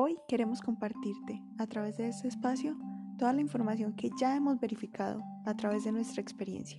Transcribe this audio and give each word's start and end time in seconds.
Hoy 0.00 0.16
queremos 0.28 0.60
compartirte, 0.60 1.42
a 1.58 1.66
través 1.66 1.96
de 1.96 2.06
este 2.06 2.28
espacio, 2.28 2.78
toda 3.18 3.32
la 3.32 3.40
información 3.40 3.96
que 3.96 4.10
ya 4.20 4.36
hemos 4.36 4.60
verificado 4.60 5.20
a 5.44 5.56
través 5.56 5.82
de 5.82 5.90
nuestra 5.90 6.22
experiencia. 6.22 6.78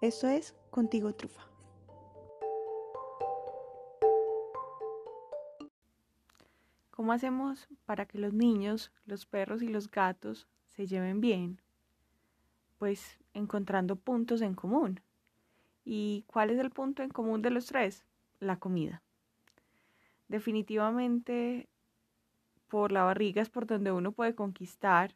Esto 0.00 0.26
es 0.26 0.56
Contigo 0.72 1.14
Trufa. 1.14 1.48
¿Cómo 6.90 7.12
hacemos 7.12 7.68
para 7.86 8.06
que 8.06 8.18
los 8.18 8.32
niños, 8.34 8.90
los 9.06 9.24
perros 9.24 9.62
y 9.62 9.68
los 9.68 9.88
gatos 9.88 10.48
se 10.66 10.88
lleven 10.88 11.20
bien? 11.20 11.60
Pues 12.76 13.20
encontrando 13.34 13.94
puntos 13.94 14.42
en 14.42 14.56
común. 14.56 15.00
¿Y 15.84 16.24
cuál 16.26 16.50
es 16.50 16.58
el 16.58 16.70
punto 16.70 17.04
en 17.04 17.10
común 17.10 17.40
de 17.40 17.50
los 17.50 17.66
tres? 17.66 18.04
La 18.40 18.58
comida. 18.58 19.00
Definitivamente 20.26 21.68
por 22.72 22.90
la 22.90 23.02
barriga 23.02 23.42
es 23.42 23.50
por 23.50 23.66
donde 23.66 23.92
uno 23.92 24.12
puede 24.12 24.34
conquistar 24.34 25.14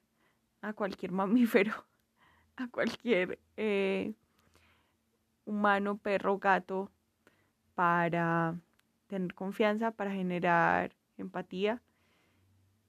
a 0.60 0.74
cualquier 0.74 1.10
mamífero, 1.22 1.72
a 2.56 2.68
cualquier 2.68 3.38
eh, 3.56 4.12
humano, 5.46 5.96
perro, 5.96 6.38
gato, 6.38 6.90
para 7.74 8.60
tener 9.06 9.32
confianza, 9.32 9.90
para 9.90 10.12
generar 10.12 10.94
empatía, 11.16 11.80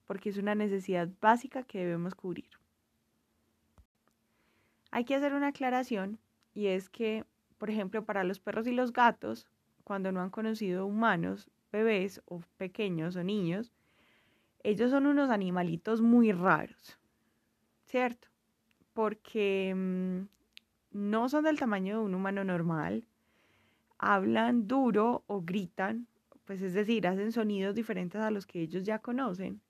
porque 0.05 0.27
es 0.27 0.37
una 0.37 0.53
necesidad 0.53 1.07
básica 1.21 1.63
que 1.63 1.79
debemos 1.79 2.13
cubrir. 2.13 2.49
Hay 4.91 5.05
que 5.05 5.15
hacer 5.15 5.33
una 5.33 5.47
aclaración 5.47 6.19
y 6.53 6.67
es 6.67 6.89
que, 6.89 7.23
por 7.57 7.69
ejemplo, 7.69 8.03
para 8.03 8.25
los 8.25 8.41
perros 8.41 8.67
y 8.67 8.73
los 8.73 8.91
gatos, 8.91 9.47
cuando 9.85 10.11
no 10.11 10.19
han 10.19 10.29
conocido 10.29 10.85
humanos, 10.85 11.49
bebés 11.71 12.21
o 12.25 12.41
pequeños 12.57 13.15
o 13.15 13.23
niños, 13.23 13.71
ellos 14.63 14.91
son 14.91 15.05
unos 15.05 15.29
animalitos 15.29 16.01
muy 16.01 16.31
raros, 16.31 16.99
¿cierto? 17.85 18.27
Porque 18.93 19.73
mm, 19.75 20.27
no 20.91 21.29
son 21.29 21.43
del 21.43 21.59
tamaño 21.59 21.99
de 21.99 22.05
un 22.05 22.15
humano 22.15 22.43
normal, 22.43 23.05
hablan 23.97 24.67
duro 24.67 25.23
o 25.27 25.41
gritan, 25.41 26.07
pues 26.45 26.61
es 26.61 26.73
decir, 26.73 27.07
hacen 27.07 27.31
sonidos 27.31 27.75
diferentes 27.75 28.21
a 28.21 28.31
los 28.31 28.45
que 28.45 28.61
ellos 28.61 28.83
ya 28.83 28.99
conocen. 28.99 29.61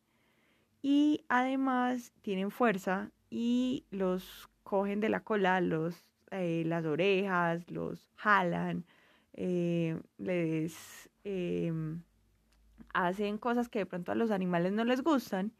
Y 0.82 1.26
además 1.28 2.14
tienen 2.22 2.52
fuerza 2.52 3.12
y 3.30 3.86
los 3.90 4.50
cogen 4.64 5.00
de 5.00 5.10
la 5.10 5.22
cola, 5.22 5.60
los, 5.60 6.06
eh, 6.32 6.64
las 6.66 6.86
orejas, 6.86 7.70
los 7.72 8.10
jalan, 8.16 8.86
eh, 9.34 10.00
les 10.18 11.10
em, 11.24 12.02
hacen 12.98 13.38
cosas 13.38 13.70
que 13.70 13.80
de 13.80 13.86
pronto 13.86 14.12
a 14.12 14.16
los 14.16 14.31
animales 14.31 14.73
no 14.73 14.84
les 14.84 15.03
gustan 15.03 15.53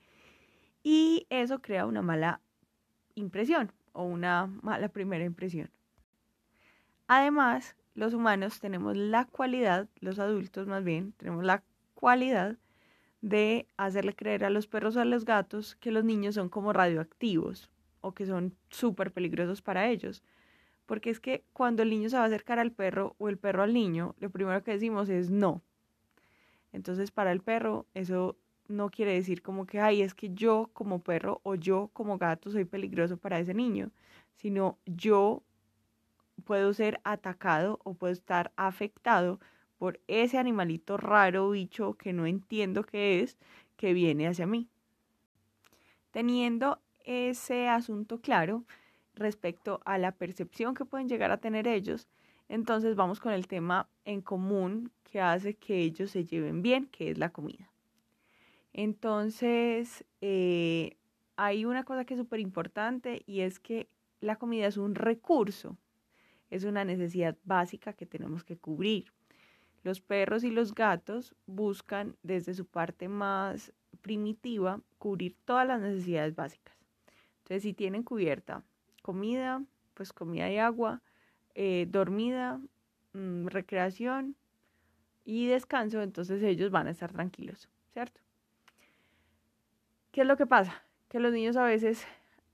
y 0.82 1.28
eso 1.30 1.62
crea 1.62 1.86
una 1.86 2.02
mala 2.02 2.42
impresión 3.14 3.72
o 3.94 4.04
una 4.06 4.48
mala 4.48 4.90
primera 4.90 5.24
impresión. 5.24 5.70
Además, 7.08 7.76
los 7.94 8.16
humanos 8.16 8.60
tenemos 8.60 8.98
la 8.98 9.26
cualidad, 9.26 9.88
los 10.00 10.18
adultos 10.18 10.66
más 10.68 10.84
bien, 10.84 11.14
tenemos 11.14 11.46
la 11.46 11.64
cualidad 11.94 12.58
de 13.22 13.68
hacerle 13.78 14.16
creer 14.16 14.44
a 14.44 14.50
los 14.50 14.66
perros 14.66 14.96
o 14.96 15.02
a 15.02 15.06
los 15.06 15.24
gatos 15.24 15.76
que 15.76 15.92
los 15.92 16.04
niños 16.04 16.34
son 16.36 16.50
como 16.50 16.74
radioactivos 16.74 17.70
o 18.02 18.14
que 18.14 18.26
son 18.26 18.56
súper 18.70 19.12
peligrosos 19.12 19.62
para 19.62 19.88
ellos. 19.90 20.24
Porque 20.88 21.12
es 21.12 21.20
que 21.20 21.44
cuando 21.54 21.84
el 21.84 21.92
niño 21.92 22.10
se 22.10 22.18
va 22.18 22.24
a 22.24 22.28
acercar 22.28 22.58
al 22.58 22.72
perro 22.72 23.16
o 23.20 23.30
el 23.30 23.38
perro 23.38 23.62
al 23.62 23.74
niño, 23.74 24.16
lo 24.20 24.32
primero 24.32 24.64
que 24.64 24.72
decimos 24.72 25.10
es 25.10 25.30
no. 25.30 25.62
Entonces 26.78 27.10
para 27.10 27.32
el 27.32 27.42
perro 27.42 27.88
eso 27.96 28.38
no 28.68 28.92
quiere 28.92 29.14
decir 29.14 29.42
como 29.42 29.66
que, 29.66 29.80
ay, 29.80 30.04
es 30.04 30.14
que 30.14 30.30
yo 30.30 30.70
como 30.74 31.02
perro 31.02 31.42
o 31.44 31.56
yo 31.56 31.90
como 31.92 32.20
gato 32.20 32.52
soy 32.52 32.66
peligroso 32.66 33.18
para 33.18 33.40
ese 33.40 33.56
niño, 33.56 33.90
sino 34.36 34.78
yo 34.86 35.42
puedo 36.46 36.74
ser 36.74 37.02
atacado 37.04 37.80
o 37.84 37.96
puedo 37.96 38.14
estar 38.14 38.52
afectado 38.56 39.40
por 39.80 40.00
ese 40.08 40.38
animalito 40.38 40.98
raro, 40.98 41.50
bicho 41.50 41.96
que 41.96 42.14
no 42.14 42.28
entiendo 42.28 42.84
qué 42.84 43.22
es, 43.22 43.38
que 43.76 43.94
viene 43.94 44.28
hacia 44.28 44.46
mí. 44.46 44.70
Teniendo 46.12 46.80
ese 47.06 47.70
asunto 47.70 48.22
claro 48.22 48.66
respecto 49.16 49.82
a 49.86 49.98
la 49.98 50.12
percepción 50.12 50.76
que 50.76 50.86
pueden 50.86 51.10
llegar 51.10 51.32
a 51.32 51.38
tener 51.38 51.68
ellos, 51.68 52.08
entonces 52.50 52.96
vamos 52.96 53.20
con 53.20 53.34
el 53.34 53.48
tema 53.48 53.90
en 54.06 54.22
común 54.22 54.92
que 55.04 55.22
hace 55.22 55.56
que 55.56 55.80
ellos 55.80 56.12
se 56.12 56.26
lleven 56.26 56.62
bien, 56.62 56.88
que 56.88 57.12
es 57.12 57.18
la 57.18 57.30
comida. 57.30 57.72
Entonces, 58.74 60.06
eh, 60.22 60.98
hay 61.36 61.66
una 61.66 61.84
cosa 61.84 62.06
que 62.06 62.14
es 62.14 62.20
súper 62.20 62.40
importante 62.40 63.24
y 63.26 63.42
es 63.42 63.60
que 63.60 63.90
la 64.22 64.38
comida 64.38 64.68
es 64.68 64.78
un 64.78 64.96
recurso, 64.96 65.78
es 66.50 66.64
una 66.64 66.86
necesidad 66.86 67.38
básica 67.44 67.94
que 67.94 68.06
tenemos 68.06 68.44
que 68.44 68.58
cubrir. 68.58 69.12
Los 69.84 70.02
perros 70.02 70.44
y 70.44 70.52
los 70.52 70.74
gatos 70.74 71.36
buscan 71.46 72.16
desde 72.24 72.54
su 72.54 72.66
parte 72.66 73.08
más 73.08 73.74
primitiva 74.02 74.82
cubrir 74.98 75.36
todas 75.46 75.68
las 75.68 75.82
necesidades 75.82 76.36
básicas. 76.36 76.76
Entonces, 77.40 77.64
si 77.64 77.74
tienen 77.74 78.04
cubierta 78.04 78.64
comida, 79.02 79.64
pues 79.94 80.14
comida 80.14 80.52
y 80.52 80.58
agua, 80.58 81.02
eh, 81.60 81.88
dormida, 81.90 82.62
mm, 83.14 83.48
recreación 83.48 84.36
y 85.26 85.48
descanso, 85.48 86.04
entonces 86.04 86.44
ellos 86.44 86.70
van 86.70 86.86
a 86.86 86.92
estar 86.92 87.12
tranquilos, 87.12 87.68
¿cierto? 87.94 88.22
¿Qué 90.12 90.22
es 90.22 90.28
lo 90.28 90.38
que 90.38 90.46
pasa? 90.46 90.84
Que 91.10 91.20
los 91.20 91.34
niños 91.34 91.58
a 91.58 91.64
veces 91.64 92.06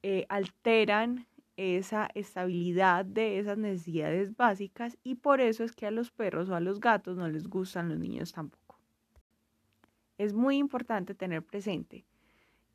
eh, 0.03 0.25
alteran 0.29 1.27
esa 1.57 2.09
estabilidad 2.15 3.03
de 3.03 3.39
esas 3.39 3.57
necesidades 3.57 4.37
básicas 4.37 4.97
y 5.03 5.15
por 5.15 5.41
eso 5.41 5.65
es 5.65 5.73
que 5.73 5.85
a 5.85 5.91
los 5.91 6.09
perros 6.09 6.49
o 6.49 6.55
a 6.55 6.61
los 6.61 6.79
gatos 6.79 7.17
no 7.17 7.27
les 7.27 7.47
gustan 7.47 7.89
los 7.89 7.99
niños 7.99 8.31
tampoco. 8.31 8.79
Es 10.17 10.33
muy 10.33 10.55
importante 10.55 11.13
tener 11.13 11.43
presente 11.43 12.05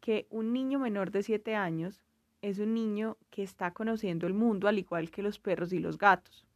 que 0.01 0.27
un 0.29 0.53
niño 0.53 0.79
menor 0.79 1.11
de 1.11 1.23
7 1.23 1.57
años 1.57 2.03
es 2.43 2.59
un 2.59 2.75
niño 2.75 3.17
que 3.31 3.43
está 3.43 3.73
conociendo 3.73 4.27
el 4.27 4.35
mundo 4.35 4.69
al 4.69 4.79
igual 4.79 5.11
que 5.11 5.23
los 5.23 5.39
perros 5.39 5.73
y 5.73 5.79
los 5.79 5.99
gatos. 5.99 6.47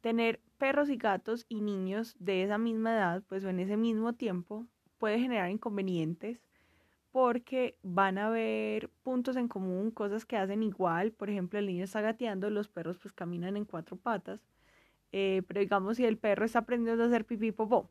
Tener 0.00 0.40
perros 0.58 0.90
y 0.90 0.96
gatos 0.96 1.46
y 1.48 1.60
niños 1.60 2.16
de 2.18 2.42
esa 2.42 2.58
misma 2.58 2.92
edad, 2.92 3.22
pues 3.28 3.44
en 3.44 3.60
ese 3.60 3.76
mismo 3.76 4.12
tiempo, 4.12 4.66
puede 4.98 5.18
generar 5.18 5.50
inconvenientes 5.50 6.40
porque 7.12 7.78
van 7.82 8.18
a 8.18 8.26
haber 8.26 8.88
puntos 9.04 9.36
en 9.36 9.46
común, 9.46 9.92
cosas 9.92 10.26
que 10.26 10.36
hacen 10.36 10.62
igual. 10.64 11.12
Por 11.12 11.30
ejemplo, 11.30 11.58
el 11.58 11.66
niño 11.66 11.84
está 11.84 12.00
gateando, 12.00 12.50
los 12.50 12.68
perros 12.68 12.98
pues 12.98 13.14
caminan 13.14 13.56
en 13.56 13.64
cuatro 13.64 13.96
patas. 13.96 14.40
Eh, 15.12 15.42
pero 15.46 15.60
digamos, 15.60 15.96
si 15.96 16.04
el 16.04 16.18
perro 16.18 16.44
está 16.44 16.60
aprendiendo 16.60 17.04
a 17.04 17.06
hacer 17.06 17.24
pipí 17.24 17.52
popó, 17.52 17.88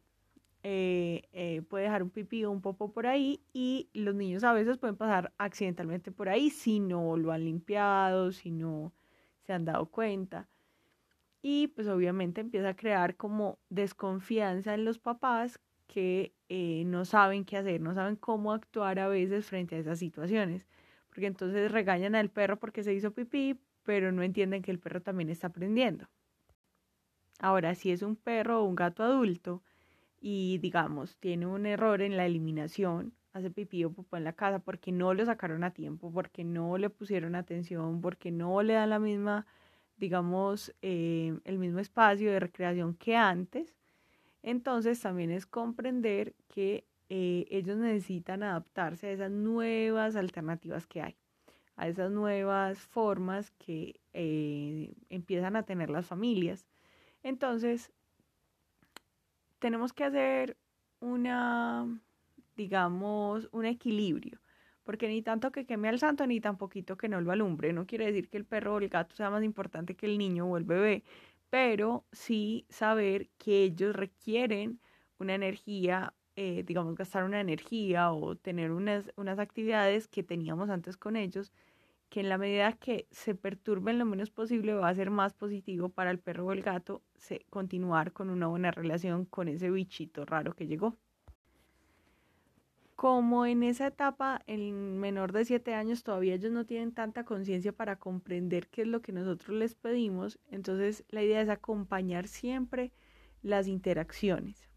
eh, 0.64 1.24
eh, 1.34 1.62
puede 1.70 1.84
dejar 1.84 2.04
un 2.04 2.10
pipí 2.10 2.46
o 2.46 2.52
un 2.52 2.62
popo 2.62 2.94
por 2.94 3.06
ahí 3.06 3.42
y 3.52 3.90
los 3.94 4.16
niños 4.16 4.46
a 4.46 4.54
veces 4.54 4.78
pueden 4.78 4.96
pasar 4.96 5.34
accidentalmente 5.38 6.12
por 6.12 6.30
ahí 6.30 6.50
si 6.50 6.80
no 6.80 7.18
lo 7.18 7.34
han 7.34 7.44
limpiado, 7.44 8.32
si 8.32 8.50
no 8.50 8.94
se 9.42 9.52
han 9.52 9.66
dado 9.66 9.88
cuenta. 9.88 10.48
Y 11.42 11.68
pues 11.68 11.88
obviamente 11.90 12.40
empieza 12.40 12.70
a 12.70 12.76
crear 12.78 13.18
como 13.18 13.60
desconfianza 13.70 14.74
en 14.74 14.86
los 14.86 15.00
papás 15.00 15.60
que 15.88 16.34
eh, 16.48 16.84
no 16.86 17.04
saben 17.04 17.44
qué 17.44 17.58
hacer, 17.58 17.82
no 17.82 17.94
saben 17.94 18.16
cómo 18.16 18.54
actuar 18.54 19.00
a 19.00 19.10
veces 19.10 19.46
frente 19.48 19.76
a 19.76 19.80
esas 19.80 20.00
situaciones. 20.00 20.66
Porque 21.10 21.28
entonces 21.28 21.72
regañan 21.72 22.16
al 22.16 22.30
perro 22.30 22.58
porque 22.58 22.84
se 22.84 22.94
hizo 22.94 23.12
pipí, 23.12 23.60
pero 23.84 24.14
no 24.14 24.24
entienden 24.24 24.62
que 24.62 24.72
el 24.72 24.80
perro 24.80 25.02
también 25.02 25.30
está 25.30 25.48
aprendiendo. 25.48 26.08
Ahora, 27.40 27.76
si 27.76 27.92
es 27.92 28.02
un 28.02 28.16
perro 28.16 28.62
o 28.62 28.64
un 28.64 28.76
gato 28.76 29.04
adulto, 29.04 29.62
y 30.26 30.58
digamos 30.60 31.18
tiene 31.18 31.46
un 31.46 31.66
error 31.66 32.02
en 32.02 32.16
la 32.16 32.26
eliminación, 32.26 33.14
hace 33.34 33.52
pipí 33.52 33.84
o 33.84 33.92
popó 33.92 34.16
en 34.16 34.24
la 34.24 34.32
casa 34.32 34.60
porque 34.60 34.94
no 34.94 35.14
lo 35.14 35.26
sacaron 35.26 35.66
a 35.66 35.74
tiempo, 35.74 36.14
porque 36.14 36.46
no 36.46 36.78
le 36.78 36.90
pusieron 36.90 37.36
atención, 37.36 38.00
porque 38.00 38.32
no 38.32 38.64
le 38.64 38.74
dan 38.74 38.90
la 38.92 39.00
misma, 39.00 39.46
digamos, 39.98 40.74
eh, 40.82 41.38
el 41.44 41.60
mismo 41.60 41.80
espacio 41.80 42.32
de 42.32 42.40
recreación 42.40 42.96
que 42.96 43.18
antes, 43.18 43.76
entonces 44.44 45.02
también 45.02 45.30
es 45.30 45.46
comprender 45.46 46.36
que 46.48 46.88
eh, 47.10 47.46
ellos 47.50 47.76
necesitan 47.76 48.44
adaptarse 48.44 49.08
a 49.08 49.12
esas 49.12 49.32
nuevas 49.32 50.16
alternativas 50.16 50.88
que 50.88 51.02
hay, 51.02 51.18
a 51.76 51.90
esas 51.90 52.12
nuevas 52.12 52.80
formas 52.80 53.52
que 53.52 54.00
eh, 54.14 54.94
empiezan 55.10 55.58
a 55.58 55.64
tener 55.64 55.90
las 55.90 56.06
familias. 56.06 56.66
Entonces, 57.24 57.92
tenemos 59.64 59.94
que 59.94 60.04
hacer 60.04 60.58
una, 61.00 61.88
digamos, 62.58 63.48
un 63.54 63.66
equilibrio, 63.66 64.42
porque 64.84 65.08
ni 65.08 65.22
tanto 65.22 65.54
que 65.54 65.66
queme 65.66 65.88
al 65.88 66.00
santo, 66.00 66.28
ni 66.28 66.42
tan 66.42 66.58
poquito 66.58 66.98
que 66.98 67.08
no 67.08 67.22
lo 67.22 67.32
alumbre. 67.32 67.72
No 67.72 67.86
quiere 67.86 68.08
decir 68.08 68.28
que 68.30 68.36
el 68.36 68.44
perro 68.46 68.76
o 68.76 68.80
el 68.80 68.90
gato 68.90 69.16
sea 69.16 69.30
más 69.30 69.42
importante 69.42 69.96
que 69.96 70.06
el 70.06 70.18
niño 70.18 70.48
o 70.48 70.58
el 70.58 70.66
bebé, 70.66 71.06
pero 71.50 72.06
sí 72.12 72.66
saber 72.70 73.30
que 73.38 73.64
ellos 73.64 73.96
requieren 73.96 74.82
una 75.18 75.36
energía 75.36 76.14
eh, 76.36 76.64
digamos, 76.66 76.96
gastar 76.96 77.24
una 77.24 77.40
energía 77.40 78.12
o 78.12 78.36
tener 78.36 78.72
unas, 78.72 79.12
unas 79.16 79.40
actividades 79.40 80.08
que 80.10 80.24
teníamos 80.24 80.70
antes 80.70 80.98
con 80.98 81.16
ellos, 81.16 81.54
que 82.14 82.20
en 82.20 82.30
la 82.30 82.38
medida 82.38 82.74
que 82.74 83.08
se 83.10 83.34
perturben 83.34 83.98
lo 83.98 84.06
menos 84.06 84.30
posible 84.30 84.76
va 84.76 84.88
a 84.88 84.94
ser 84.94 85.10
más 85.10 85.34
positivo 85.34 85.90
para 85.90 86.12
el 86.12 86.20
perro 86.20 86.46
o 86.46 86.52
el 86.52 86.62
gato 86.62 87.02
se, 87.16 87.44
continuar 87.50 88.12
con 88.12 88.30
una 88.30 88.46
buena 88.46 88.70
relación 88.70 89.26
con 89.26 89.48
ese 89.48 89.72
bichito 89.72 90.24
raro 90.24 90.54
que 90.54 90.68
llegó. 90.68 90.96
Como 92.96 93.48
en 93.48 93.64
esa 93.64 93.88
etapa, 93.88 94.44
el 94.46 94.74
menor 94.74 95.32
de 95.32 95.44
7 95.44 95.74
años 95.74 96.04
todavía 96.04 96.36
ellos 96.36 96.52
no 96.52 96.68
tienen 96.68 96.92
tanta 96.92 97.26
conciencia 97.26 97.74
para 97.74 97.96
comprender 97.96 98.68
qué 98.68 98.84
es 98.84 98.88
lo 98.88 99.02
que 99.02 99.12
nosotros 99.12 99.58
les 99.58 99.74
pedimos, 99.74 100.38
entonces 100.52 101.04
la 101.10 101.24
idea 101.24 101.42
es 101.42 101.50
acompañar 101.50 102.28
siempre 102.28 102.92
las 103.42 103.68
interacciones. 103.68 104.70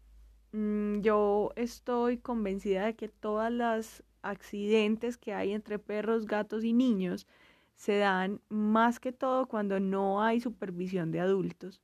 Mm, 0.53 1.01
yo 1.01 1.51
estoy 1.55 2.17
convencida 2.17 2.87
de 2.87 2.95
que 2.95 3.09
todas 3.09 3.51
las 3.51 4.03
accidentes 4.29 5.17
que 5.17 5.33
hay 5.33 5.53
entre 5.53 5.79
perros, 5.79 6.25
gatos 6.25 6.63
y 6.63 6.73
niños 6.73 7.27
se 7.75 7.97
dan 7.99 8.41
más 8.49 8.99
que 8.99 9.11
todo 9.11 9.47
cuando 9.47 9.79
no 9.79 10.23
hay 10.23 10.41
supervisión 10.41 11.11
de 11.11 11.19
adultos. 11.19 11.81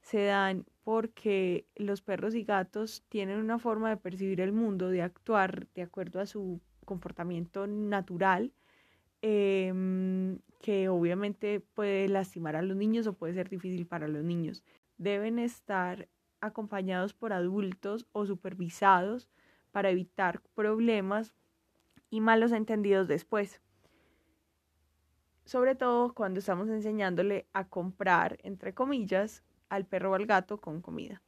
Se 0.00 0.24
dan 0.24 0.64
porque 0.84 1.66
los 1.76 2.00
perros 2.00 2.34
y 2.34 2.44
gatos 2.44 3.04
tienen 3.08 3.38
una 3.38 3.58
forma 3.58 3.90
de 3.90 3.96
percibir 3.96 4.40
el 4.40 4.52
mundo, 4.52 4.88
de 4.88 5.02
actuar 5.02 5.66
de 5.74 5.82
acuerdo 5.82 6.20
a 6.20 6.26
su 6.26 6.60
comportamiento 6.84 7.66
natural, 7.66 8.52
em, 9.20 10.38
que 10.60 10.88
obviamente 10.88 11.60
puede 11.60 12.08
lastimar 12.08 12.56
a 12.56 12.62
los 12.62 12.76
niños 12.76 13.06
o 13.06 13.14
puede 13.14 13.34
ser 13.34 13.48
difícil 13.48 13.86
para 13.86 14.08
los 14.08 14.24
niños. 14.24 14.62
Deben 14.98 15.38
estar 15.38 16.08
acompañados 16.40 17.14
por 17.14 17.32
adultos 17.32 18.06
o 18.12 18.26
supervisados 18.26 19.28
para 19.72 19.90
evitar 19.90 20.40
problemas 20.54 21.32
y 22.12 22.20
malos 22.20 22.52
entendidos 22.52 23.08
después. 23.08 23.62
Sobre 25.46 25.74
todo 25.74 26.12
cuando 26.12 26.40
estamos 26.40 26.68
enseñándole 26.68 27.46
a 27.54 27.66
comprar, 27.66 28.36
entre 28.42 28.74
comillas, 28.74 29.42
al 29.70 29.86
perro 29.86 30.10
o 30.10 30.14
al 30.14 30.26
gato 30.26 30.60
con 30.60 30.82
comida. 30.82 31.22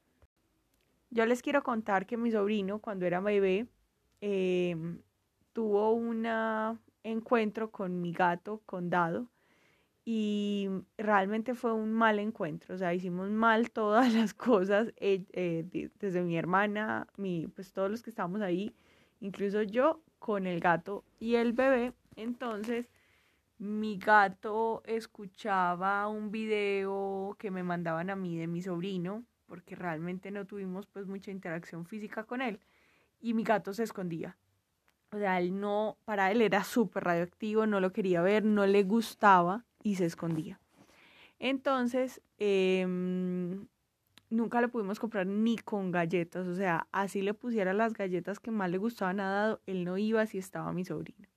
Yo 1.08 1.25
les 1.25 1.40
quiero 1.40 1.62
contar 1.62 2.04
que 2.04 2.19
mi 2.19 2.31
sobrino, 2.31 2.81
cuando 2.81 3.06
era 3.06 3.20
bebé, 3.20 3.66
em, 4.20 5.00
tuvo 5.54 5.92
un 5.94 6.26
encuentro 7.02 7.70
con 7.70 8.02
mi 8.02 8.12
gato, 8.12 8.60
con 8.66 8.90
Dado, 8.90 9.31
y 10.04 10.69
realmente 10.98 11.54
fue 11.54 11.72
un 11.72 11.94
mal 11.94 12.19
encuentro, 12.19 12.75
o 12.75 12.78
sea, 12.78 12.92
hicimos 12.92 13.31
mal 13.31 13.70
todas 13.70 14.12
las 14.12 14.34
cosas, 14.34 14.92
eh, 14.98 15.25
eh, 15.32 15.90
desde 15.98 16.22
mi 16.22 16.36
hermana, 16.36 17.06
mi, 17.16 17.46
pues 17.46 17.72
todos 17.72 17.90
los 17.90 18.02
que 18.02 18.10
estábamos 18.10 18.42
ahí, 18.42 18.75
incluso 19.20 19.62
yo 19.62 20.02
con 20.24 20.46
el 20.46 20.58
gato 20.58 21.04
y 21.20 21.34
el 21.34 21.52
bebé, 21.52 21.92
entonces 22.16 22.88
mi 23.58 23.98
gato 23.98 24.82
escuchaba 24.86 26.08
un 26.08 26.30
video 26.30 27.36
que 27.38 27.50
me 27.50 27.62
mandaban 27.62 28.08
a 28.08 28.16
mí 28.16 28.38
de 28.38 28.46
mi 28.46 28.62
sobrino, 28.62 29.22
porque 29.44 29.74
realmente 29.74 30.30
no 30.30 30.46
tuvimos 30.46 30.86
pues 30.86 31.06
mucha 31.06 31.30
interacción 31.30 31.84
física 31.84 32.24
con 32.24 32.40
él, 32.40 32.58
y 33.20 33.34
mi 33.34 33.44
gato 33.44 33.74
se 33.74 33.82
escondía. 33.82 34.38
O 35.12 35.18
sea, 35.18 35.38
él 35.40 35.60
no, 35.60 35.98
para 36.06 36.32
él 36.32 36.40
era 36.40 36.64
súper 36.64 37.04
radioactivo, 37.04 37.66
no 37.66 37.78
lo 37.80 37.92
quería 37.92 38.22
ver, 38.22 38.46
no 38.46 38.66
le 38.66 38.82
gustaba 38.82 39.66
y 39.82 39.96
se 39.96 40.06
escondía. 40.06 40.58
Entonces, 41.38 42.22
em, 42.38 43.66
nunca 44.30 44.60
le 44.60 44.68
pudimos 44.68 44.98
comprar 45.00 45.26
ni 45.26 45.56
con 45.56 45.90
galletas, 45.90 46.46
o 46.46 46.54
sea, 46.54 46.86
así 46.92 47.22
le 47.22 47.34
pusiera 47.34 47.72
las 47.72 47.94
galletas 47.94 48.40
que 48.40 48.50
más 48.50 48.70
le 48.70 48.78
gustaban 48.78 49.20
a 49.20 49.30
Dado, 49.30 49.60
él 49.66 49.84
no 49.84 49.98
iba 49.98 50.26
si 50.26 50.38
estaba 50.38 50.72
mi 50.72 50.84
sobrino. 50.84 51.28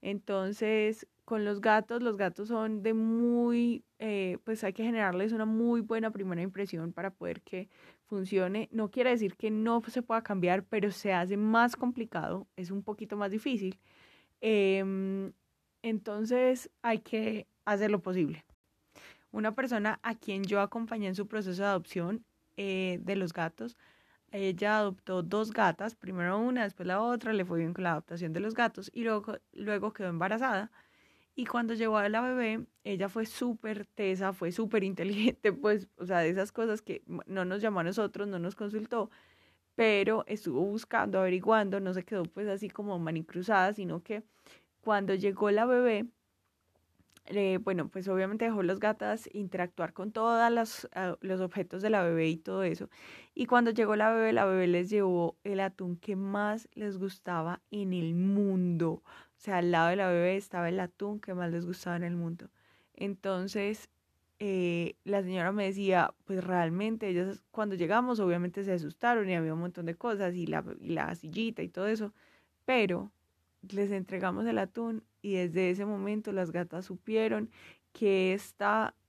Entonces, 0.00 1.06
con 1.24 1.44
los 1.44 1.60
gatos, 1.60 2.02
los 2.02 2.16
gatos 2.16 2.48
son 2.48 2.82
de 2.82 2.94
muy, 2.94 3.84
eh, 3.98 4.38
pues 4.44 4.64
hay 4.64 4.72
que 4.72 4.84
generarles 4.84 5.32
una 5.32 5.44
muy 5.44 5.80
buena 5.80 6.10
primera 6.10 6.40
impresión 6.40 6.92
para 6.92 7.10
poder 7.10 7.42
que 7.42 7.68
funcione. 8.06 8.68
No 8.72 8.90
quiere 8.90 9.10
decir 9.10 9.36
que 9.36 9.50
no 9.50 9.82
se 9.88 10.02
pueda 10.02 10.22
cambiar, 10.22 10.64
pero 10.64 10.90
se 10.90 11.12
hace 11.12 11.36
más 11.36 11.76
complicado, 11.76 12.46
es 12.56 12.70
un 12.70 12.82
poquito 12.82 13.16
más 13.16 13.30
difícil. 13.30 13.78
Em, 14.40 15.32
entonces 15.82 16.70
hay 16.82 17.00
que 17.00 17.46
hacer 17.64 17.90
lo 17.90 18.00
posible. 18.00 18.44
Una 19.30 19.54
persona 19.54 20.00
a 20.02 20.14
quien 20.14 20.44
yo 20.44 20.60
acompañé 20.60 21.08
en 21.08 21.14
su 21.14 21.26
proceso 21.26 21.62
de 21.62 21.68
adopción 21.68 22.24
eh, 22.56 22.98
de 23.02 23.16
los 23.16 23.32
gatos, 23.32 23.76
ella 24.30 24.78
adoptó 24.78 25.22
dos 25.22 25.52
gatas, 25.52 25.94
primero 25.94 26.38
una, 26.38 26.64
después 26.64 26.86
la 26.86 27.00
otra, 27.00 27.32
le 27.32 27.44
fue 27.44 27.60
bien 27.60 27.72
con 27.72 27.84
la 27.84 27.92
adoptación 27.92 28.32
de 28.32 28.40
los 28.40 28.54
gatos 28.54 28.90
y 28.92 29.04
luego, 29.04 29.38
luego 29.52 29.92
quedó 29.92 30.08
embarazada. 30.08 30.70
Y 31.34 31.46
cuando 31.46 31.74
llegó 31.74 31.98
a 31.98 32.08
la 32.08 32.20
bebé, 32.20 32.66
ella 32.84 33.08
fue 33.08 33.24
súper 33.24 33.86
tesa, 33.86 34.32
fue 34.32 34.50
súper 34.52 34.84
inteligente, 34.84 35.52
pues, 35.52 35.88
o 35.96 36.04
sea, 36.04 36.18
de 36.18 36.30
esas 36.30 36.52
cosas 36.52 36.82
que 36.82 37.02
no 37.26 37.44
nos 37.44 37.62
llamó 37.62 37.80
a 37.80 37.84
nosotros, 37.84 38.28
no 38.28 38.38
nos 38.38 38.56
consultó, 38.56 39.10
pero 39.76 40.24
estuvo 40.26 40.62
buscando, 40.62 41.20
averiguando, 41.20 41.80
no 41.80 41.94
se 41.94 42.04
quedó 42.04 42.24
pues 42.24 42.48
así 42.48 42.68
como 42.68 42.98
manicruzada, 42.98 43.72
sino 43.72 44.02
que 44.02 44.24
cuando 44.80 45.14
llegó 45.14 45.50
la 45.50 45.66
bebé, 45.66 46.06
eh, 47.30 47.58
bueno, 47.62 47.88
pues 47.88 48.08
obviamente 48.08 48.46
dejó 48.46 48.62
las 48.62 48.80
gatas 48.80 49.28
interactuar 49.34 49.92
con 49.92 50.12
todos 50.12 50.50
los, 50.50 50.88
ah, 50.94 51.16
los 51.20 51.40
objetos 51.40 51.82
de 51.82 51.90
la 51.90 52.02
bebé 52.02 52.28
y 52.28 52.38
todo 52.38 52.62
eso. 52.62 52.88
Y 53.34 53.46
cuando 53.46 53.70
llegó 53.70 53.96
la 53.96 54.10
bebé, 54.10 54.32
la 54.32 54.46
bebé 54.46 54.66
les 54.66 54.88
llevó 54.88 55.36
el 55.44 55.60
atún 55.60 55.96
que 55.96 56.16
más 56.16 56.68
les 56.74 56.96
gustaba 56.98 57.60
en 57.70 57.92
el 57.92 58.14
mundo. 58.14 59.02
O 59.02 59.40
sea, 59.40 59.58
al 59.58 59.70
lado 59.70 59.90
de 59.90 59.96
la 59.96 60.08
bebé 60.08 60.36
estaba 60.36 60.70
el 60.70 60.80
atún 60.80 61.20
que 61.20 61.34
más 61.34 61.50
les 61.50 61.66
gustaba 61.66 61.96
en 61.96 62.04
el 62.04 62.16
mundo. 62.16 62.48
Entonces, 62.94 63.90
eh, 64.38 64.96
la 65.04 65.22
señora 65.22 65.52
me 65.52 65.64
decía, 65.66 66.14
pues 66.24 66.42
realmente 66.44 67.08
ellas 67.08 67.42
cuando 67.50 67.74
llegamos 67.74 68.20
obviamente 68.20 68.64
se 68.64 68.72
asustaron 68.72 69.28
y 69.28 69.34
había 69.34 69.52
un 69.54 69.60
montón 69.60 69.86
de 69.86 69.96
cosas 69.96 70.34
y 70.34 70.46
la, 70.46 70.64
y 70.80 70.90
la 70.90 71.14
sillita 71.14 71.62
y 71.62 71.68
todo 71.68 71.88
eso, 71.88 72.14
pero 72.64 73.12
les 73.62 73.90
entregamos 73.90 74.46
el 74.46 74.58
atún 74.58 75.04
y 75.22 75.34
desde 75.34 75.70
ese 75.70 75.84
momento 75.84 76.32
las 76.32 76.50
gatas 76.50 76.86
supieron 76.86 77.50
que 77.92 78.34
este 78.34 78.64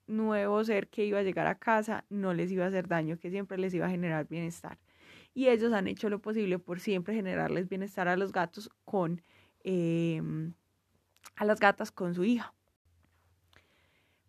nuevo 0.07 0.63
ser 0.63 0.87
que 0.87 1.05
iba 1.05 1.19
a 1.19 1.23
llegar 1.23 1.47
a 1.47 1.55
casa 1.55 2.05
no 2.09 2.33
les 2.33 2.51
iba 2.51 2.65
a 2.65 2.69
hacer 2.69 2.87
daño, 2.87 3.17
que 3.17 3.29
siempre 3.29 3.57
les 3.57 3.73
iba 3.73 3.85
a 3.85 3.89
generar 3.89 4.27
bienestar. 4.27 4.77
Y 5.33 5.47
ellos 5.47 5.71
han 5.73 5.87
hecho 5.87 6.09
lo 6.09 6.19
posible 6.19 6.59
por 6.59 6.79
siempre 6.79 7.13
generarles 7.13 7.69
bienestar 7.69 8.07
a 8.07 8.17
los 8.17 8.31
gatos 8.31 8.69
con, 8.85 9.21
em, 9.63 10.53
a 11.35 11.45
las 11.45 11.59
gatas 11.59 11.91
con 11.91 12.15
su 12.15 12.23
hija. 12.23 12.53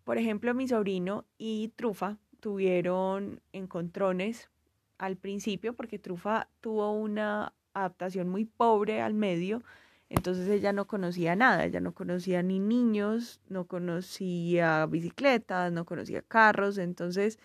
Por 0.05 0.19
ejemplo, 0.19 0.55
mi 0.55 0.69
sobrino 0.69 1.25
y 1.39 1.69
Trufa 1.77 2.19
tuvieron 2.41 3.41
encontrones 3.53 4.51
al 4.99 5.17
principio 5.17 5.75
porque 5.75 5.99
Trufa 5.99 6.49
tuvo 6.61 6.93
una 6.93 7.55
adaptación 7.73 8.29
muy 8.29 8.45
pobre 8.45 9.01
al 9.01 9.15
medio 9.15 9.63
entonces 10.11 10.49
ella 10.49 10.73
no 10.73 10.87
conocía 10.87 11.37
nada, 11.37 11.65
ella 11.65 11.81
no 11.81 11.95
conocía 11.95 12.43
ni 12.43 12.59
niños, 12.59 13.41
no 13.49 13.67
conocía 13.67 14.85
bicicletas, 14.87 15.73
no 15.73 15.87
conocía 15.87 16.21
carros, 16.23 16.79
entonces 16.79 17.39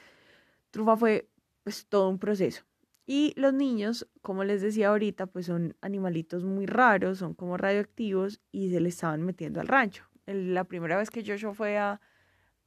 Trufa 0.72 0.98
fue 0.98 1.30
pues 1.64 1.86
todo 1.88 2.10
un 2.10 2.20
proceso. 2.20 2.64
Y 3.06 3.34
los 3.38 3.54
niños, 3.54 4.08
como 4.24 4.44
les 4.44 4.64
decía 4.64 4.90
ahorita, 4.90 5.28
pues 5.28 5.46
son 5.46 5.76
animalitos 5.82 6.44
muy 6.44 6.66
raros, 6.66 7.20
son 7.20 7.36
como 7.36 7.56
radioactivos 7.56 8.42
y 8.52 8.72
se 8.72 8.80
le 8.80 8.90
estaban 8.90 9.22
metiendo 9.22 9.62
al 9.62 9.68
rancho. 9.68 10.04
La 10.26 10.64
primera 10.64 10.98
vez 10.98 11.12
que 11.12 11.24
Joshua 11.24 11.54
fue 11.54 11.78
a, 11.78 12.02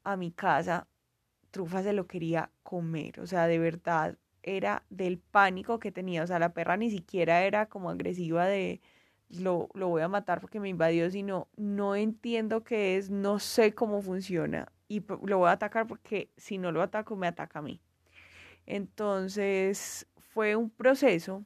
a 0.04 0.16
mi 0.16 0.30
casa, 0.30 0.86
Trufa 1.50 1.82
se 1.82 1.92
lo 1.92 2.06
quería 2.06 2.52
comer, 2.62 3.18
o 3.18 3.26
sea, 3.26 3.48
de 3.48 3.58
verdad 3.58 4.16
era 4.44 4.84
del 4.90 5.18
pánico 5.18 5.80
que 5.80 5.90
tenía, 5.90 6.22
o 6.22 6.26
sea, 6.28 6.38
la 6.38 6.54
perra 6.54 6.76
ni 6.76 6.90
siquiera 6.90 7.42
era 7.42 7.66
como 7.66 7.90
agresiva 7.90 8.46
de, 8.46 8.80
lo, 9.30 9.68
lo 9.74 9.88
voy 9.88 10.02
a 10.02 10.08
matar 10.08 10.40
porque 10.40 10.60
me 10.60 10.68
invadió, 10.68 11.10
sino 11.10 11.48
no 11.56 11.94
entiendo 11.96 12.64
qué 12.64 12.96
es, 12.96 13.10
no 13.10 13.38
sé 13.38 13.74
cómo 13.74 14.02
funciona 14.02 14.72
y 14.88 15.02
lo 15.24 15.38
voy 15.38 15.48
a 15.48 15.52
atacar 15.52 15.86
porque 15.86 16.30
si 16.36 16.58
no 16.58 16.72
lo 16.72 16.82
ataco 16.82 17.14
me 17.14 17.26
ataca 17.26 17.58
a 17.58 17.62
mí. 17.62 17.80
Entonces 18.66 20.06
fue 20.18 20.56
un 20.56 20.70
proceso 20.70 21.44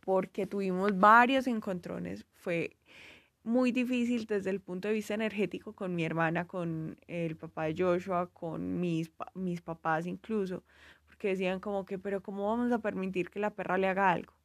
porque 0.00 0.46
tuvimos 0.46 0.98
varios 0.98 1.46
encontrones, 1.46 2.24
fue 2.34 2.76
muy 3.44 3.72
difícil 3.72 4.26
desde 4.26 4.50
el 4.50 4.60
punto 4.60 4.88
de 4.88 4.94
vista 4.94 5.14
energético 5.14 5.72
con 5.74 5.94
mi 5.94 6.04
hermana, 6.04 6.46
con 6.46 6.98
el 7.06 7.36
papá 7.36 7.64
de 7.64 7.74
Joshua, 7.76 8.28
con 8.32 8.80
mis, 8.80 9.10
mis 9.34 9.60
papás 9.60 10.06
incluso, 10.06 10.64
porque 11.06 11.28
decían 11.28 11.60
como 11.60 11.84
que, 11.84 11.98
pero 11.98 12.22
¿cómo 12.22 12.46
vamos 12.46 12.72
a 12.72 12.78
permitir 12.78 13.30
que 13.30 13.38
la 13.38 13.50
perra 13.50 13.78
le 13.78 13.88
haga 13.88 14.10
algo? 14.10 14.37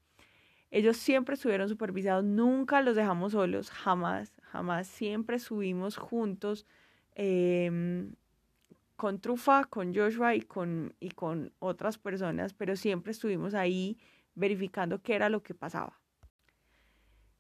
Ellos 0.74 0.98
siempre 0.98 1.36
estuvieron 1.36 1.70
supervisados, 1.70 2.24
nunca 2.24 2.82
los 2.82 2.96
dejamos 2.96 3.34
solos, 3.34 3.70
jamás, 3.70 4.34
jamás, 4.42 4.88
siempre 4.88 5.38
subimos 5.38 5.98
juntos 5.98 6.66
em, 7.14 8.16
con 8.96 9.20
Trufa, 9.20 9.66
con 9.66 9.94
Joshua 9.94 10.34
y 10.34 10.42
con, 10.42 10.96
y 11.00 11.12
con 11.12 11.54
otras 11.60 12.00
personas, 12.00 12.56
pero 12.56 12.76
siempre 12.76 13.12
estuvimos 13.12 13.54
ahí 13.54 14.00
verificando 14.34 15.00
qué 15.04 15.14
era 15.14 15.30
lo 15.30 15.44
que 15.44 15.54
pasaba. 15.54 16.02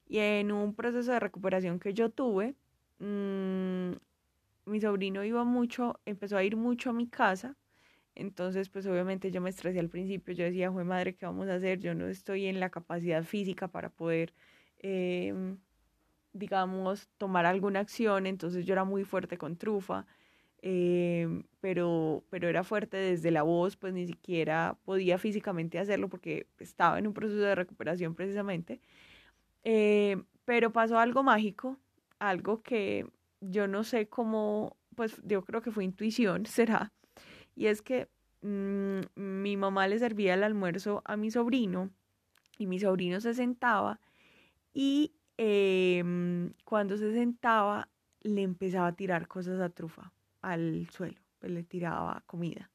Y 0.05 0.19
en 0.19 0.51
un 0.51 0.75
proceso 0.75 1.11
de 1.11 1.19
recuperación 1.19 1.79
que 1.79 1.95
yo 1.95 2.11
tuve, 2.11 2.53
mmm, 2.99 3.93
mi 4.67 4.79
sobrino 4.79 5.23
iba 5.23 5.43
mucho, 5.43 5.99
empezó 6.05 6.37
a 6.37 6.43
ir 6.43 6.55
mucho 6.55 6.91
a 6.91 6.93
mi 6.93 7.07
casa. 7.07 7.57
Entonces, 8.15 8.69
pues 8.69 8.85
obviamente 8.85 9.31
yo 9.31 9.41
me 9.41 9.49
estresé 9.49 9.79
al 9.79 9.89
principio. 9.89 10.33
Yo 10.33 10.45
decía, 10.45 10.71
joder 10.71 10.85
madre, 10.85 11.15
¿qué 11.15 11.25
vamos 11.25 11.47
a 11.49 11.55
hacer? 11.55 11.79
Yo 11.79 11.95
no 11.95 12.07
estoy 12.07 12.45
en 12.47 12.59
la 12.59 12.69
capacidad 12.69 13.23
física 13.23 13.67
para 13.67 13.89
poder, 13.89 14.33
eh, 14.79 15.33
digamos, 16.33 17.09
tomar 17.17 17.45
alguna 17.45 17.79
acción. 17.81 18.27
Entonces 18.27 18.65
yo 18.65 18.73
era 18.73 18.83
muy 18.83 19.03
fuerte 19.03 19.37
con 19.37 19.57
trufa. 19.57 20.05
Eh, 20.65 21.27
pero, 21.61 22.23
pero 22.29 22.47
era 22.49 22.63
fuerte 22.63 22.95
desde 22.97 23.31
la 23.31 23.43
voz, 23.43 23.75
pues 23.75 23.93
ni 23.93 24.07
siquiera 24.07 24.77
podía 24.85 25.17
físicamente 25.17 25.77
hacerlo 25.79 26.07
porque 26.09 26.47
estaba 26.59 26.99
en 26.99 27.07
un 27.07 27.13
proceso 27.13 27.41
de 27.41 27.55
recuperación 27.55 28.15
precisamente. 28.15 28.81
Eh, 29.63 30.23
pero 30.45 30.71
pasó 30.73 30.99
algo 30.99 31.23
mágico, 31.23 31.79
algo 32.19 32.61
que 32.63 33.07
yo 33.41 33.67
no 33.67 33.83
sé 33.83 34.07
cómo, 34.09 34.77
pues 34.95 35.21
yo 35.25 35.43
creo 35.43 35.61
que 35.61 35.71
fue 35.71 35.85
intuición, 35.85 36.45
será. 36.47 36.91
Y 37.55 37.67
es 37.67 37.81
que 37.81 38.09
mmm, 38.41 39.01
mi 39.15 39.57
mamá 39.57 39.87
le 39.87 39.99
servía 39.99 40.33
el 40.33 40.43
almuerzo 40.43 41.01
a 41.05 41.17
mi 41.17 41.31
sobrino 41.31 41.89
y 42.57 42.67
mi 42.67 42.79
sobrino 42.79 43.19
se 43.21 43.33
sentaba 43.33 43.99
y 44.73 45.13
eh, 45.37 46.03
cuando 46.63 46.97
se 46.97 47.13
sentaba 47.13 47.89
le 48.21 48.41
empezaba 48.41 48.87
a 48.87 48.95
tirar 48.95 49.27
cosas 49.27 49.59
a 49.59 49.69
trufa 49.69 50.11
al 50.41 50.89
suelo, 50.89 51.19
pues 51.39 51.51
le 51.51 51.63
tiraba 51.63 52.23
comida. 52.25 52.69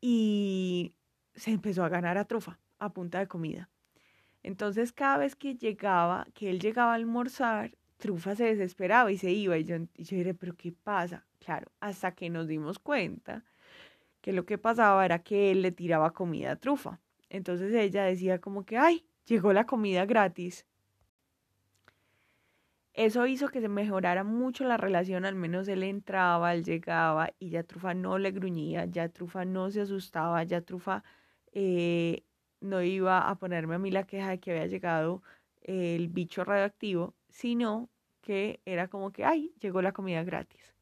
Y 0.00 0.94
se 1.34 1.50
empezó 1.50 1.84
a 1.84 1.88
ganar 1.88 2.18
a 2.18 2.24
trufa 2.24 2.58
a 2.78 2.92
punta 2.92 3.18
de 3.18 3.28
comida. 3.28 3.70
Entonces 4.42 4.92
cada 4.92 5.18
vez 5.18 5.36
que 5.36 5.56
llegaba, 5.56 6.26
que 6.34 6.50
él 6.50 6.60
llegaba 6.60 6.92
a 6.92 6.96
almorzar, 6.96 7.76
Trufa 7.98 8.34
se 8.34 8.44
desesperaba 8.44 9.10
y 9.12 9.16
se 9.16 9.30
iba. 9.30 9.56
Y 9.56 9.64
yo, 9.64 9.76
y 9.96 10.04
yo 10.04 10.34
pero 10.38 10.54
¿qué 10.56 10.72
pasa? 10.72 11.24
Claro, 11.44 11.70
hasta 11.80 12.14
que 12.14 12.30
nos 12.30 12.48
dimos 12.48 12.78
cuenta 12.78 13.44
que 14.22 14.32
lo 14.32 14.46
que 14.46 14.56
pasaba 14.56 15.04
era 15.04 15.18
que 15.18 15.50
él 15.50 15.60
le 15.60 15.72
tiraba 15.72 16.12
comida 16.14 16.52
a 16.52 16.56
Trufa. 16.56 17.00
Entonces 17.28 17.74
ella 17.74 18.04
decía 18.04 18.40
como 18.40 18.64
que, 18.64 18.78
ay, 18.78 19.06
llegó 19.26 19.52
la 19.52 19.66
comida 19.66 20.06
gratis. 20.06 20.66
Eso 22.94 23.26
hizo 23.26 23.48
que 23.48 23.60
se 23.60 23.68
mejorara 23.68 24.24
mucho 24.24 24.64
la 24.64 24.78
relación, 24.78 25.26
al 25.26 25.34
menos 25.34 25.68
él 25.68 25.82
entraba, 25.82 26.54
él 26.54 26.64
llegaba 26.64 27.30
y 27.38 27.50
ya 27.50 27.62
Trufa 27.64 27.92
no 27.92 28.18
le 28.18 28.30
gruñía, 28.30 28.86
ya 28.86 29.08
Trufa 29.10 29.44
no 29.44 29.70
se 29.70 29.82
asustaba, 29.82 30.44
ya 30.44 30.62
Trufa 30.62 31.04
eh, 31.52 32.22
no 32.60 32.82
iba 32.82 33.28
a 33.28 33.34
ponerme 33.34 33.74
a 33.74 33.78
mí 33.78 33.90
la 33.90 34.04
queja 34.06 34.30
de 34.30 34.40
que 34.40 34.52
había 34.52 34.66
llegado 34.66 35.22
el 35.62 36.08
bicho 36.08 36.44
radioactivo, 36.44 37.14
sino 37.28 37.90
que 38.22 38.60
era 38.64 38.88
como 38.88 39.12
que, 39.12 39.24
ay, 39.24 39.52
llegó 39.60 39.82
la 39.82 39.92
comida 39.92 40.22
gratis. 40.24 40.73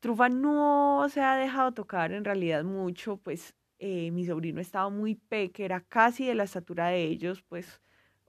Trufa 0.00 0.28
no 0.28 1.06
se 1.08 1.20
ha 1.20 1.36
dejado 1.36 1.72
tocar 1.72 2.12
en 2.12 2.24
realidad 2.24 2.62
mucho, 2.64 3.16
pues 3.16 3.54
eh, 3.80 4.10
mi 4.12 4.24
sobrino 4.24 4.60
estaba 4.60 4.90
muy 4.90 5.16
peque, 5.16 5.64
era 5.64 5.80
casi 5.80 6.26
de 6.26 6.34
la 6.36 6.44
estatura 6.44 6.88
de 6.88 7.02
ellos, 7.04 7.42
pues, 7.42 7.80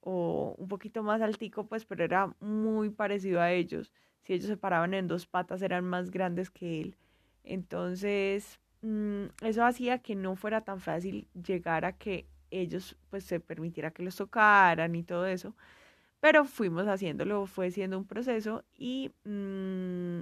o 0.01 0.55
un 0.57 0.67
poquito 0.67 1.03
más 1.03 1.21
altico, 1.21 1.67
pues, 1.67 1.85
pero 1.85 2.03
era 2.03 2.33
muy 2.39 2.89
parecido 2.89 3.39
a 3.41 3.51
ellos. 3.51 3.91
Si 4.23 4.33
ellos 4.33 4.47
se 4.47 4.57
paraban 4.57 4.93
en 4.95 5.07
dos 5.07 5.27
patas, 5.27 5.61
eran 5.61 5.85
más 5.85 6.09
grandes 6.11 6.49
que 6.49 6.81
él. 6.81 6.97
Entonces, 7.43 8.59
mm, 8.81 9.25
eso 9.43 9.63
hacía 9.65 9.99
que 9.99 10.15
no 10.15 10.35
fuera 10.35 10.61
tan 10.61 10.79
fácil 10.81 11.27
llegar 11.33 11.85
a 11.85 11.93
que 11.97 12.27
ellos, 12.51 12.97
pues, 13.11 13.23
se 13.25 13.39
permitiera 13.39 13.91
que 13.91 14.03
los 14.03 14.15
tocaran 14.15 14.95
y 14.95 15.03
todo 15.03 15.27
eso. 15.27 15.55
Pero 16.21 16.45
fuimos 16.45 16.88
haciéndolo, 16.88 17.45
fue 17.45 17.71
siendo 17.71 17.97
un 17.97 18.05
proceso 18.05 18.65
y 18.77 19.11
mmm, 19.25 20.21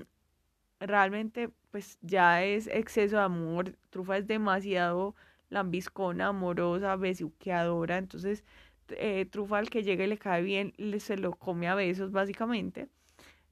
realmente 0.80 1.50
pues 1.72 1.98
ya 2.02 2.44
es 2.44 2.68
exceso 2.68 3.18
de 3.18 3.24
amor. 3.24 3.78
Trufa 3.90 4.18
es 4.18 4.28
demasiado 4.28 5.16
lambiscona, 5.50 6.28
amorosa, 6.28 6.96
besuqueadora. 6.96 7.98
Entonces, 7.98 8.44
eh, 8.90 9.26
Trufa 9.26 9.58
al 9.60 9.70
que 9.70 9.84
llega 9.84 10.04
y 10.04 10.08
le 10.08 10.18
cae 10.18 10.42
bien, 10.44 10.74
le, 10.78 11.00
se 11.00 11.18
lo 11.18 11.34
come 11.34 11.68
a 11.68 11.76
besos 11.76 12.12
básicamente. 12.12 12.90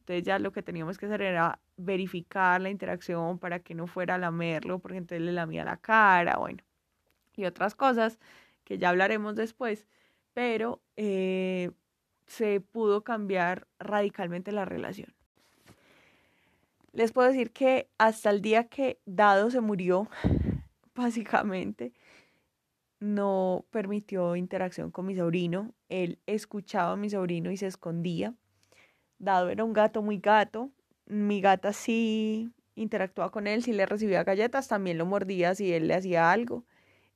Entonces 0.01 0.23
ya 0.23 0.39
lo 0.39 0.51
que 0.51 0.61
teníamos 0.63 0.97
que 0.97 1.07
hacer 1.07 1.21
era 1.23 1.59
verificar 1.77 2.61
la 2.61 2.69
interacción 2.69 3.39
para 3.39 3.59
que 3.59 3.75
no 3.75 3.87
fuera 3.87 4.15
a 4.15 4.17
lamerlo, 4.19 4.79
porque 4.79 4.97
entonces 4.99 5.21
le 5.25 5.31
lamía 5.33 5.65
la 5.65 5.77
cara, 5.77 6.37
bueno, 6.37 6.63
y 7.35 7.45
otras 7.45 7.75
cosas 7.75 8.19
que 8.65 8.77
ya 8.77 8.89
hablaremos 8.89 9.35
después. 9.35 9.87
Pero 10.33 10.81
eh, 10.97 11.71
se 12.27 12.61
pudo 12.61 13.03
cambiar 13.03 13.67
radicalmente 13.79 14.51
la 14.51 14.65
relación. 14.65 15.14
Les 16.95 17.11
puedo 17.11 17.27
decir 17.27 17.51
que 17.51 17.89
hasta 17.97 18.29
el 18.29 18.41
día 18.41 18.69
que 18.69 19.01
Dado 19.05 19.51
se 19.51 19.59
murió, 19.59 20.07
básicamente, 20.95 21.91
no 23.01 23.65
permitió 23.69 24.37
interacción 24.37 24.91
con 24.91 25.05
mi 25.05 25.13
sobrino. 25.13 25.73
Él 25.89 26.19
escuchaba 26.25 26.93
a 26.93 26.95
mi 26.95 27.09
sobrino 27.09 27.51
y 27.51 27.57
se 27.57 27.67
escondía. 27.67 28.33
Dado 29.19 29.49
era 29.49 29.65
un 29.65 29.73
gato 29.73 30.01
muy 30.01 30.19
gato. 30.19 30.71
Mi 31.05 31.41
gata 31.41 31.73
sí 31.73 32.49
interactuaba 32.75 33.29
con 33.29 33.47
él, 33.47 33.61
si 33.61 33.73
le 33.73 33.85
recibía 33.85 34.23
galletas, 34.23 34.69
también 34.69 34.97
lo 34.97 35.05
mordía 35.05 35.53
si 35.53 35.73
él 35.73 35.89
le 35.89 35.95
hacía 35.95 36.31
algo. 36.31 36.63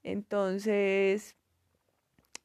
Entonces, 0.03 1.37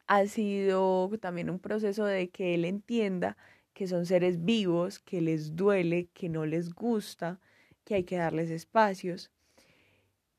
ha 0.07 0.25
sido 0.27 1.11
también 1.21 1.51
un 1.51 1.59
proceso 1.59 2.05
de 2.05 2.29
que 2.31 2.55
él 2.55 2.65
entienda 2.65 3.37
que 3.75 3.87
son 3.89 4.07
seres 4.07 4.45
vivos, 4.45 4.99
que 5.01 5.21
les 5.21 5.57
duele, 5.57 6.09
que 6.15 6.29
no 6.29 6.47
les 6.47 6.73
gusta, 6.73 7.41
que 7.85 7.97
hay 7.97 8.05
que 8.05 8.17
darles 8.17 8.51
espacios. 8.51 9.31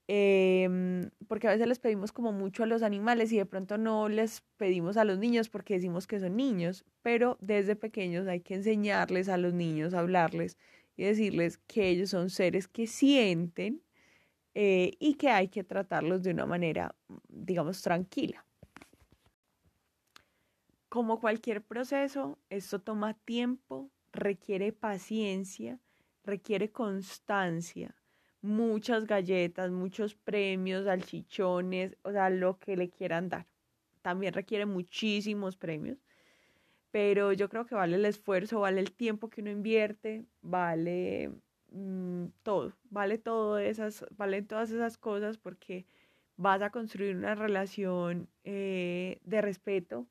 Em, 0.08 1.10
porque 1.28 1.48
a 1.48 1.52
veces 1.52 1.68
les 1.68 1.80
pedimos 1.80 2.12
como 2.12 2.32
mucho 2.32 2.62
a 2.64 2.68
los 2.68 2.84
animales 2.84 3.32
y 3.32 3.38
de 3.38 3.46
pronto 3.48 3.78
no 3.80 4.08
les 4.08 4.44
pedimos 4.58 4.98
a 4.98 5.04
los 5.04 5.18
niños 5.18 5.50
porque 5.50 5.76
decimos 5.76 6.06
que 6.06 6.20
son 6.20 6.36
niños, 6.36 6.86
pero 7.02 7.38
desde 7.42 7.76
pequeños 7.76 8.28
hay 8.28 8.42
que 8.42 8.54
enseñarles 8.56 9.30
a 9.30 9.38
los 9.38 9.54
niños 9.54 9.96
hablarles 9.96 10.58
y 10.96 11.06
decirles 11.06 11.58
que 11.58 11.90
ellos 11.90 12.12
son 12.12 12.30
seres 12.30 12.68
que 12.68 12.86
sienten 12.88 13.82
eh, 14.56 14.94
y 15.00 15.16
que 15.16 15.30
hay 15.30 15.50
que 15.50 15.64
tratarlos 15.64 16.24
de 16.24 16.32
una 16.32 16.46
manera, 16.46 16.96
digamos, 17.30 17.82
tranquila. 17.82 18.45
Como 20.96 21.20
cualquier 21.20 21.62
proceso, 21.62 22.40
esto 22.50 22.80
toma 22.80 23.16
tiempo, 23.16 23.92
requiere 24.14 24.72
paciencia, 24.72 25.78
requiere 26.24 26.72
constancia, 26.72 27.94
muchas 28.42 29.06
galletas, 29.06 29.72
muchos 29.72 30.16
premios, 30.16 30.86
salchichones, 30.86 31.98
o 32.04 32.14
sea, 32.14 32.30
lo 32.30 32.60
que 32.60 32.78
le 32.78 32.90
quieran 32.90 33.28
dar. 33.28 33.46
También 34.02 34.34
requiere 34.34 34.66
muchísimos 34.66 35.58
premios, 35.58 35.98
pero 36.92 37.34
yo 37.34 37.50
creo 37.50 37.66
que 37.66 37.76
vale 37.76 37.98
el 37.98 38.06
esfuerzo, 38.06 38.62
vale 38.62 38.80
el 38.80 38.94
tiempo 38.94 39.30
que 39.30 39.42
uno 39.42 39.52
invierte, 39.52 40.24
vale 40.42 41.30
mm, 41.72 42.28
todo, 42.42 42.72
vale 42.90 43.18
todo 43.18 43.58
esas, 43.58 44.06
valen 44.12 44.48
todas 44.48 44.72
esas 44.72 44.98
cosas 44.98 45.38
porque 45.38 45.86
vas 46.38 46.62
a 46.62 46.70
construir 46.70 47.18
una 47.18 47.36
relación 47.36 48.30
eh, 48.46 49.20
de 49.26 49.42
respeto, 49.42 50.08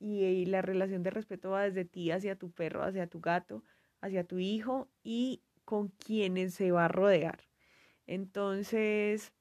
y, 0.00 0.46
la 0.46 0.62
relación 0.62 1.02
de 1.02 1.10
respeto 1.10 1.50
va 1.50 1.64
desde 1.64 1.84
ti 1.84 2.10
hacia 2.10 2.36
tu 2.36 2.50
perro, 2.50 2.82
hacia 2.82 3.06
tu 3.06 3.20
gato, 3.20 3.62
hacia 4.00 4.24
tu 4.24 4.38
hijo 4.38 4.88
y 5.04 5.42
con 5.64 5.88
quienes 5.88 6.54
se 6.54 6.72
va 6.72 6.86
a 6.86 6.88
rodear. 6.88 7.44
Entonces, 8.06 9.32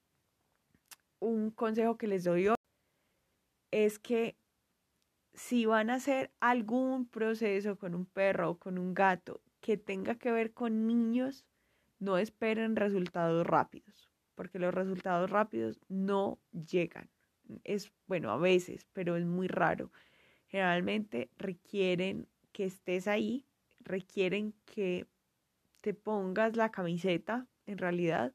un 1.19 1.49
consejo 1.49 1.97
que 1.97 2.07
les 2.07 2.25
doy 2.25 2.49
es 3.71 3.99
que 3.99 4.35
si 5.33 5.65
van 5.65 5.89
a 5.89 5.95
hacer 5.95 6.31
algún 6.41 7.07
proceso 7.07 7.77
con 7.77 7.95
un 7.95 8.05
perro 8.05 8.51
o 8.51 8.59
con 8.59 8.77
un 8.77 8.93
gato 8.93 9.41
que 9.61 9.77
tenga 9.77 10.15
que 10.15 10.31
ver 10.31 10.53
con 10.53 10.85
niños, 10.85 11.45
no 11.99 12.17
esperen 12.17 12.75
resultados 12.75 13.47
rápidos, 13.47 14.09
porque 14.35 14.59
los 14.59 14.73
resultados 14.73 15.29
rápidos 15.29 15.79
no 15.87 16.37
llegan. 16.51 17.09
Es 17.63 17.91
bueno, 18.07 18.31
a 18.31 18.37
veces, 18.37 18.85
pero 18.93 19.15
es 19.15 19.25
muy 19.25 19.47
raro 19.47 19.91
generalmente 20.49 21.29
requieren 21.37 22.27
que 22.51 22.65
estés 22.65 23.07
ahí, 23.07 23.45
requieren 23.79 24.53
que 24.65 25.07
te 25.81 25.93
pongas 25.93 26.57
la 26.57 26.71
camiseta 26.71 27.47
en 27.65 27.77
realidad, 27.77 28.33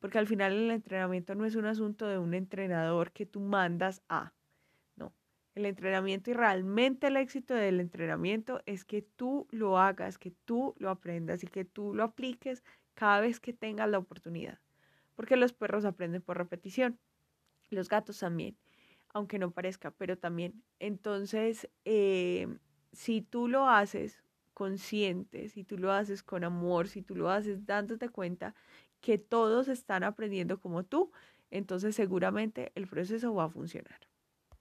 porque 0.00 0.18
al 0.18 0.26
final 0.26 0.52
el 0.52 0.70
entrenamiento 0.70 1.34
no 1.34 1.46
es 1.46 1.54
un 1.54 1.64
asunto 1.64 2.06
de 2.08 2.18
un 2.18 2.34
entrenador 2.34 3.12
que 3.12 3.24
tú 3.24 3.40
mandas 3.40 4.02
a, 4.08 4.34
no. 4.96 5.14
El 5.54 5.64
entrenamiento 5.64 6.30
y 6.30 6.34
realmente 6.34 7.06
el 7.06 7.16
éxito 7.16 7.54
del 7.54 7.80
entrenamiento 7.80 8.60
es 8.66 8.84
que 8.84 9.02
tú 9.02 9.46
lo 9.50 9.78
hagas, 9.78 10.18
que 10.18 10.32
tú 10.44 10.74
lo 10.78 10.90
aprendas 10.90 11.44
y 11.44 11.46
que 11.46 11.64
tú 11.64 11.94
lo 11.94 12.02
apliques 12.02 12.64
cada 12.94 13.20
vez 13.20 13.38
que 13.38 13.52
tengas 13.52 13.88
la 13.88 13.98
oportunidad, 13.98 14.58
porque 15.14 15.36
los 15.36 15.52
perros 15.52 15.84
aprenden 15.84 16.22
por 16.22 16.36
repetición, 16.36 16.98
los 17.70 17.88
gatos 17.88 18.18
también. 18.18 18.56
Aunque 19.12 19.38
no 19.38 19.50
parezca, 19.50 19.90
pero 19.90 20.18
también. 20.18 20.62
Entonces, 20.78 21.68
eh, 21.84 22.48
si 22.92 23.22
tú 23.22 23.48
lo 23.48 23.68
haces 23.68 24.22
consciente, 24.54 25.48
si 25.48 25.64
tú 25.64 25.78
lo 25.78 25.92
haces 25.92 26.22
con 26.22 26.44
amor, 26.44 26.88
si 26.88 27.02
tú 27.02 27.16
lo 27.16 27.30
haces 27.30 27.66
dándote 27.66 28.08
cuenta 28.08 28.54
que 29.00 29.18
todos 29.18 29.68
están 29.68 30.04
aprendiendo 30.04 30.60
como 30.60 30.84
tú, 30.84 31.10
entonces 31.50 31.94
seguramente 31.96 32.72
el 32.74 32.86
proceso 32.88 33.34
va 33.34 33.44
a 33.44 33.48
funcionar. 33.50 34.11